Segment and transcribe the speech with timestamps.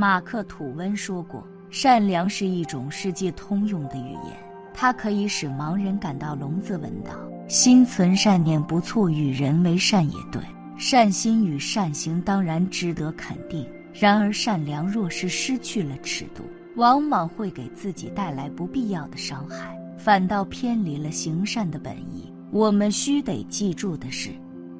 [0.00, 4.34] 马克·吐温说过：“善良是一种世界通用的语言，
[4.72, 7.10] 它可以使盲人感到聋子闻到。
[7.48, 10.40] 心存善念不错，与人为善也对。
[10.78, 13.68] 善心与善行当然值得肯定。
[13.92, 16.44] 然而，善良若是失去了尺度，
[16.76, 22.32] 往往会给自己带来不必要的伤害，反倒偏离了行善的本意。
[22.50, 24.30] 我们需得记住的是。”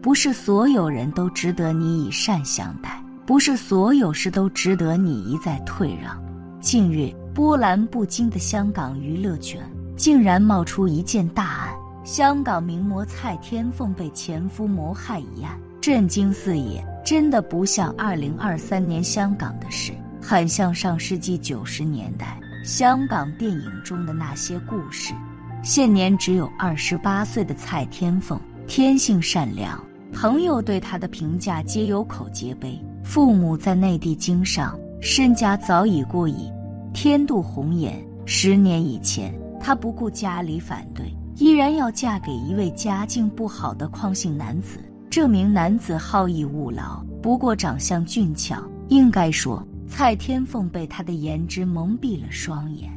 [0.01, 6.21] 不是所有人都值得你以善相待，不是所有事都值得你一再退让。
[6.61, 9.63] 近日，波澜不惊的香港娱乐圈
[9.97, 11.73] 竟然冒出一件大案：
[12.03, 16.85] 香港名模蔡天凤被前夫谋害一案，震惊四野。
[17.05, 25.15] 真的不像二零二三年香港的事，很像上世纪九十年代香港电影中的那些故事。
[25.63, 29.81] 现年只有二十八岁的蔡天凤，天性善良。
[30.13, 32.77] 朋友对她的评价皆有口皆碑。
[33.11, 36.49] 父母在内地经商，身家早已过亿，
[36.95, 38.01] 天妒红颜。
[38.25, 44.79] 十年以前，她不顾家里反对，依然要嫁给一位家境不好的矿姓男子。
[45.11, 48.63] 这名男子好逸恶劳，不过长相俊俏。
[48.87, 52.89] 应该说，蔡天凤被他的颜值蒙蔽了双眼。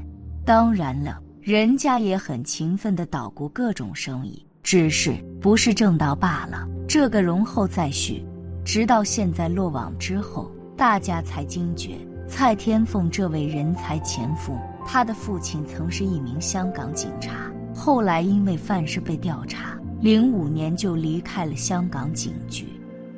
[0.46, 6.68] 当然了，人家也很勤奋地捣鼓各种生意，只是不是正道罢了。
[6.88, 8.24] 这个容后再续，
[8.66, 11.98] 直到现在落网之后，大家才惊觉
[12.28, 22.68] 蔡天凤这位人才前夫，他的父亲曾是一名香港警察，后来因为犯事被调查，零五年就离开了香港警局。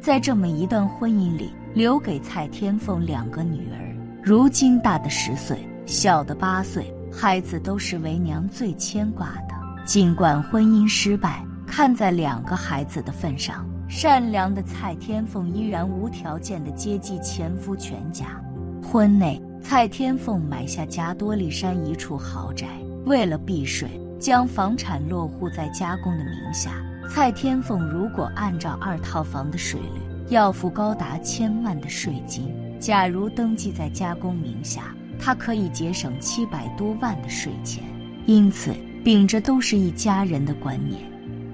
[0.02, 9.56] 在这么一段婚姻里，留给蔡天凤两个女儿，如今大的十岁，小的八岁，孩子都是为娘最牵挂的。
[9.86, 11.46] 尽管婚姻失败。
[11.68, 18.42] 看在两个孩子的份上，善良的蔡天凤依然无条件的接济前夫全家。
[18.84, 22.68] 婚内，蔡天凤买下加多利山一处豪宅，
[23.06, 26.72] 为了避税，将房产落户在家公的名下。
[27.10, 32.46] 蔡天凤如果按照二套房的税率，要付高达千万的税金；
[32.80, 37.84] 假如登记在家公名下，她可以节省七百多万的税钱。
[38.26, 41.00] 因此，秉着都是一家人的观念。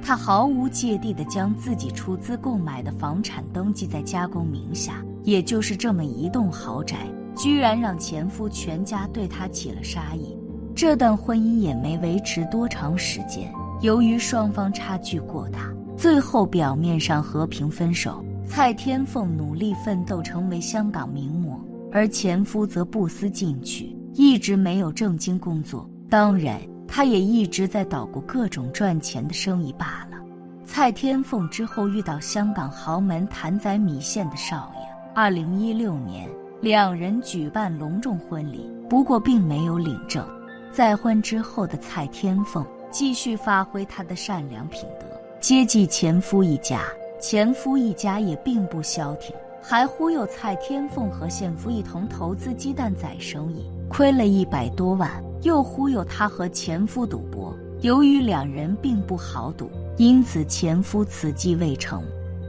[0.04, 10.36] 他毫无芥蒂地将自己出资购买的房产登记在家公名下，也就是这么一栋豪宅，居然让前夫全家对他起了杀意。
[10.76, 18.24] 这段婚姻也没维持多长时间，由于双方差距过大，最后表面上和平分手。
[18.46, 21.60] 蔡天凤努力奋斗，成为香港名模，
[21.92, 25.90] 而前夫则不思进取，一直没有正经工作。
[26.10, 26.60] 当然。
[26.94, 30.18] 他也一直在捣鼓各种赚钱的生意罢了。
[30.66, 34.82] 蔡天凤之后遇到香港豪门谭仔米线的少爷，
[35.16, 36.30] 二零一六年
[36.60, 40.28] 两人举办隆重婚礼，不过并没有领证。
[40.70, 45.06] 再婚之后的蔡天凤继续发挥她的善良品德，
[45.40, 46.82] 接济前夫一家。
[47.22, 55.10] 前夫一家也并不消停，还忽悠蔡天凤和现夫一同投资鸡蛋仔生意，亏了一百多万。
[55.44, 57.52] 又忽悠他和前夫赌博，
[57.82, 62.04] 由于两人并不好赌，因此前夫此计未成。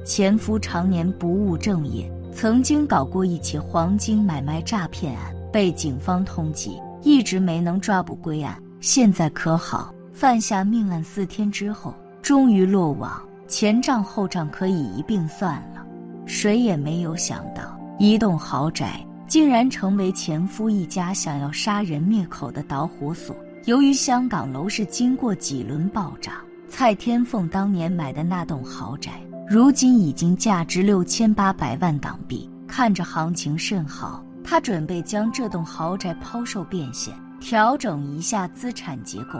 [0.05, 8.63] 前夫常年不务正业，曾经搞过一起黄金买卖诈骗案，被警方通缉，一直没能抓捕归案。
[8.81, 15.87] 现在可好，犯下命案四天之后，终于落网，前账后账可以一并算了。
[16.33, 18.99] 谁也没有想到，一栋豪宅。
[19.29, 23.37] 竟然成为前夫一家想要杀人灭口的导火索。
[23.67, 26.35] 由于香港楼市经过几轮暴涨，
[26.69, 29.13] 蔡天凤当年买的那栋豪宅，
[29.47, 32.51] 如今已经价值六千八百万港币。
[32.67, 39.39] 看着行情甚好，他准备将这栋豪宅抛售变现，调整一下资产结构。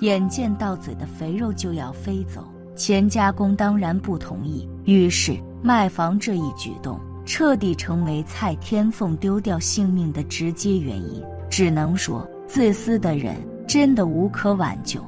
[0.00, 2.46] 眼见到嘴的肥肉就要飞走，
[2.76, 4.68] 钱家公当然不同意。
[4.84, 5.34] 于是
[5.64, 7.00] 卖房这一举动。
[7.26, 13.34] 彻底成为蔡天凤丢掉性命的直接原因，只能说自私的人
[13.66, 15.02] 真的无可挽救。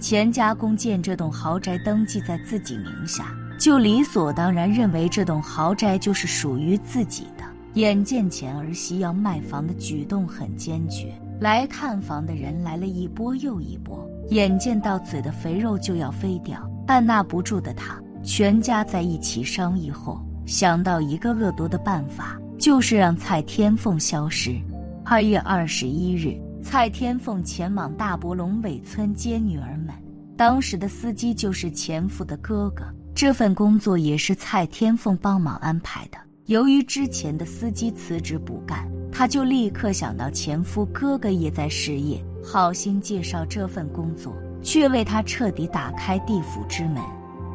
[0.00, 7.44] 钱家公见这栋豪宅登记在自己名下，就理所当然认为这栋豪宅就是属于自己的。
[7.74, 14.04] 眼见前儿媳要卖房的举动很坚决，来看房的人来了一波又一波。
[14.30, 20.20] 眼见到嘴的肥肉就要飞掉，按捺不住的他，全家在一起商议后。
[20.46, 24.56] 想到一个恶毒的办法，就是让蔡天凤消失。
[25.04, 29.94] 二月二十一日，蔡天凤前往大伯龙尾村接女儿们，
[30.36, 32.84] 当时的司机就是前夫的哥哥，
[33.14, 36.18] 这份工作也是蔡天凤帮忙安排的。
[36.46, 44.34] 由于之前的司机辞职不干，他就立刻想到前夫哥哥也在失业，好心介绍这份工作，
[44.64, 47.00] 却为他彻底打开地府之门。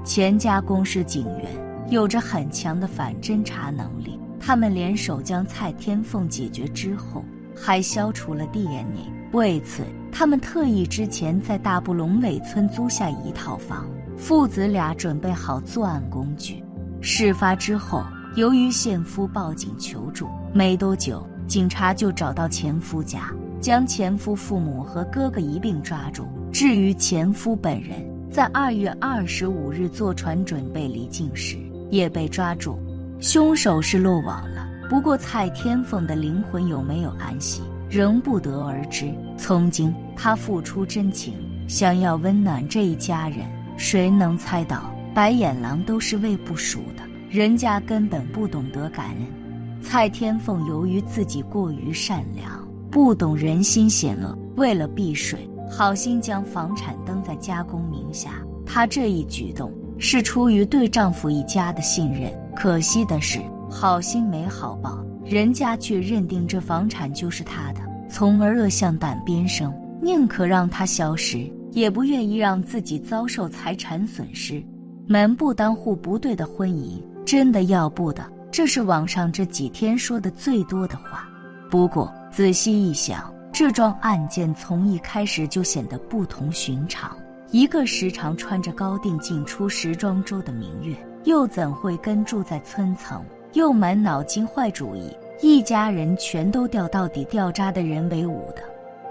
[0.06, 1.50] 钱家公是警员，
[1.90, 4.20] 有着很强的反侦查能力。
[4.40, 7.26] 他们联手将蔡天凤解决之后，
[7.56, 9.12] 还消除了 DNA。
[9.32, 16.64] 为此，他们特意之前在大布龙尾村租下一套房，父子俩准备好作案工具。
[17.02, 18.04] 事发之后，
[18.36, 26.28] 由于现夫报警求助，没多久，警察就找到前夫家，将前夫父母和哥哥一并抓住。
[26.52, 31.56] 至于前夫本人，在二月二十五日坐船准备离境时，
[31.90, 32.78] 也被抓住。
[33.22, 39.10] 凶手是落网了，不过蔡天凤的灵魂有没有安息，仍不得而知。
[39.38, 41.34] 从今他付出真情，
[41.70, 43.48] 想要温暖这一家人，
[43.78, 49.82] 谁能猜到白眼狼都是喂不熟的，人家根本不懂得感恩。
[49.82, 58.32] 蔡天凤由于自己过于善良，不懂人心险恶，为了避税，好心将房产登在家公名下。
[58.66, 62.32] 她这一举动是出于对丈夫一家的信任。
[62.56, 63.40] 可惜的是，
[63.70, 74.64] 好心没好报，人家却认定这房产就是他的，从而恶向胆边生，宁可让他消失，也不愿意让自己遭受财产损失。
[75.06, 78.24] 门不当户不对的婚姻，真的要不得。
[78.52, 81.28] 这是网上这几天说的最多的话。
[81.70, 87.18] 不过仔细一想，这桩案件从一开始就显得不同寻常。
[87.52, 90.94] 一个时常穿着高定进出时装周的明月。
[91.24, 93.24] 又怎会跟住在村层
[93.54, 95.10] 又满脑筋坏主意，
[95.42, 98.62] 一家人全都掉到底掉渣的人为伍的？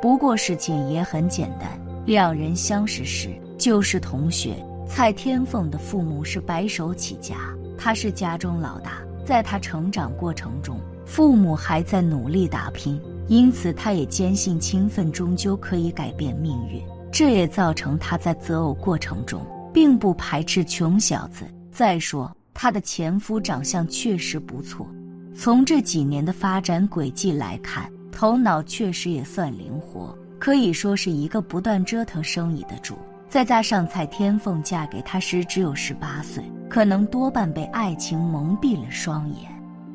[0.02, 1.70] 不过事情也很简单，
[2.04, 4.62] 两人相识时就是同学。
[4.86, 7.34] 蔡天凤的父母是白手起家，
[7.78, 16.82] 他是家中老大，在他成长过程中，父母还在努力打拼，因此他也坚信勤奋终究可以改变命运。
[17.12, 19.40] 这也造成他在择偶过程中
[19.72, 21.44] 并不排斥穷小子。
[21.70, 24.86] 再说，她的前夫长相确实不错，
[25.34, 32.94] 从这几年的发展轨迹来看，头脑确实也算灵活，可以说是一个不断折腾生意的主。
[33.28, 39.50] 再加上蔡天凤嫁给他时只有十八岁，可能多半被爱情蒙蔽了双眼。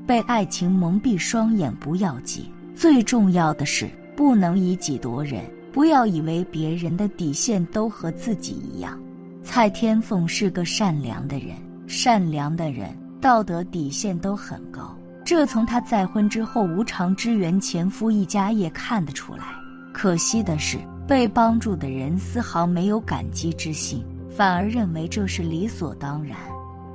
[0.05, 5.43] 被爱情蒙蔽双眼不要紧，最重要的是不能以己夺人，
[5.73, 8.97] 不要以为别人的底线都和自己一样。
[9.43, 11.57] 蔡天凤是个善良的人。
[11.87, 19.43] 善良的人道德底线都很高，这从她再婚之后无偿支援前夫一家也看得出来。
[19.91, 26.37] 可惜的是，被帮助的人丝毫没有感激之心，反而认为这是理所当然。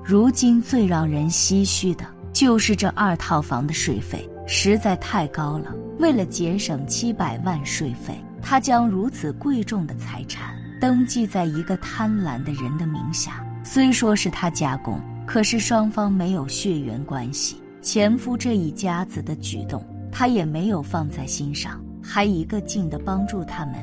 [0.02, 5.74] 如今最让人唏嘘的就是这二套房的税费实在太高了。
[5.98, 13.44] 为了节省七百万税费，他将如此贵重的财产登记在一个贪婪的人的名下。
[13.62, 17.56] 虽说是他加工，可是双方没有血缘关系。
[17.80, 23.74] 前夫这一家子的举动，他也没有放在心上，还一个劲的帮助他们，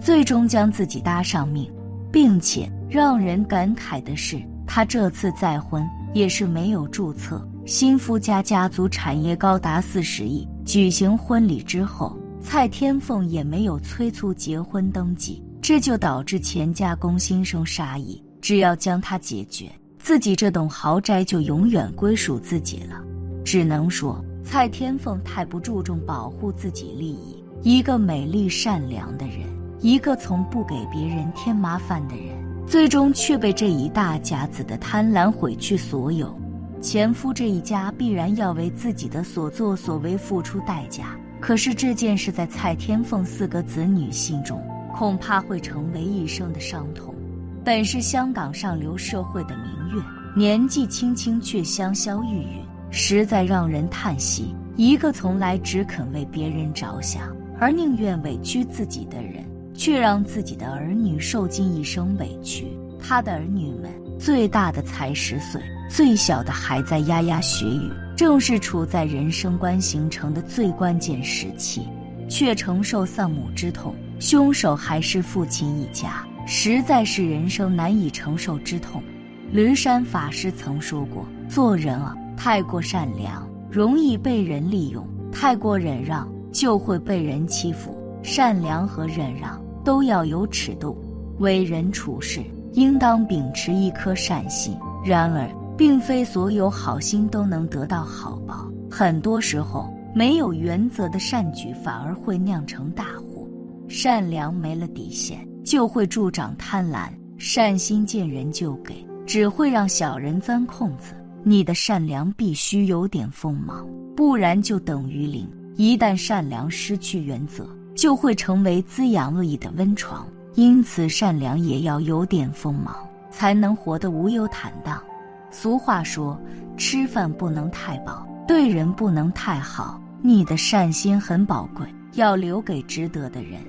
[0.00, 1.70] 最终将自己搭上命。
[2.12, 5.84] 并且让人感慨的是，他这次再婚
[6.14, 7.46] 也是没有注册。
[7.66, 18.22] 新夫家家族产业高达四十亿，举行婚礼之后，蔡天凤也没有催促结婚登记，这就导致钱家公心生杀意。
[18.40, 23.02] 只要将他解决，自己这栋豪宅就永远归属自己了。
[23.42, 27.42] 只能说蔡天凤太不注重保护自己利益。
[27.62, 29.40] 一个美丽善良的人，
[29.80, 36.34] 一个从不给别人添麻烦的人，最终却被这一大家子的贪婪毁去所有。
[36.80, 41.16] 前夫这一家必然要为自己的所作所为付出代价。
[41.40, 44.62] 可是这件事在蔡天凤四个子女心中，
[44.94, 47.14] 恐怕会成为一生的伤痛。
[47.62, 50.02] 本是香港上流社会的明月，
[50.34, 54.54] 年纪轻轻却香消玉殒，实在让人叹息。
[54.76, 59.44] 一个从来只肯为别人着想，而宁愿委屈自己的人，
[59.74, 62.66] 却让自己的儿女受尽一生委屈。
[62.98, 71.82] 他的儿女们最大的才十岁，最小的还在牙牙学语，正是处在人生观形成的最关键时期，
[72.28, 73.94] 却承受丧母之痛。
[74.18, 76.24] 凶手还是父亲一家。
[76.46, 79.02] 实在是人生难以承受之痛。
[79.50, 87.98] 驴山法师曾说过：“做人啊，太过善良容易被人利用，太过忍让就会被人欺负。
[88.22, 90.96] 善良和忍让都要有尺度，
[91.38, 92.40] 为人处事
[92.72, 94.74] 应当秉持一颗善心。
[95.04, 103.46] 然而，并非所有好心都能得到好报，很多时候没有原则的善举反而会酿成大祸。
[103.86, 111.14] 善良没了底线，就会助长贪婪；善心见人就给，只会让小人钻空子。
[111.42, 113.86] 你的善良必须有点锋芒，
[114.16, 115.46] 不然就等于零。
[115.76, 120.26] 一旦善良失去原则，就会成为滋养恶意的温床。
[120.54, 122.94] 因此，善良也要有点锋芒，
[123.30, 125.02] 才能活得无忧坦荡。
[125.50, 126.38] 俗话说
[126.76, 133.60] ：“吃饭不能太饱，对人不能太好。”你的善心很宝贵，要留给值得的人。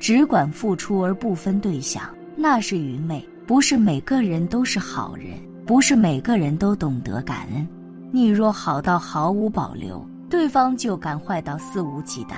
[0.00, 2.02] 只管付出而不分对象，
[2.36, 3.24] 那是愚昧。
[3.46, 7.66] 不是每个人都是好人，不是每个人都懂得感恩。
[8.10, 12.36] 你若好到毫无保留，对方就敢坏到肆无忌惮。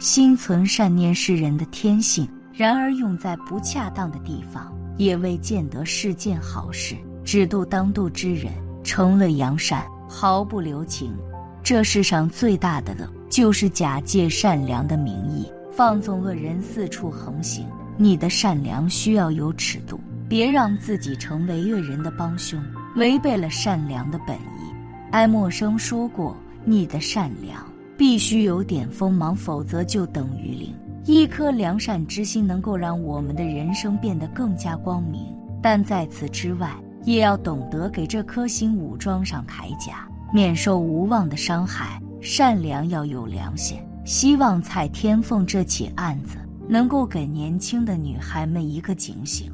[0.00, 6.96] 心存善念是人的天性，然而用在不恰当的地方，也未见得是件好事。
[7.22, 8.50] 只度当度之人，
[8.82, 11.14] 成了扬善，毫不留情。
[11.62, 15.46] 这世上最大的乐，就是假借善良的名义。
[15.70, 17.66] 放纵恶人四处横行，
[17.98, 22.58] 你的善良需要有尺度，别让自己成为恶人的帮凶，
[22.96, 24.74] 违背了善良的本意。
[25.10, 27.62] 爱默生说过：“你的善良
[28.00, 35.20] 必须有点锋芒，否则就等于零。”一颗良善之心能够让我们的人生变得更加光明，
[35.62, 42.00] 但在此之外，也要懂得给这颗心武装上铠甲，免受无望的伤害。
[42.22, 43.78] 善良要有良心。
[44.06, 49.52] 希望蔡天凤这起案子能够给年轻的女孩们一个警醒。